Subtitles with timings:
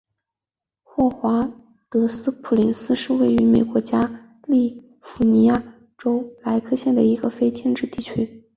[0.81, 1.53] 霍华
[1.87, 5.61] 德斯普林斯是位于美国加利福尼亚
[5.95, 8.43] 州莱克县的一个非建制地区。